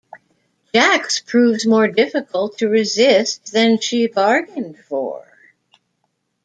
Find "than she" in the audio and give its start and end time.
3.53-4.07